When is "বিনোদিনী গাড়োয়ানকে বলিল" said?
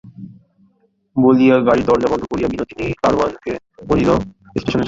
2.51-4.09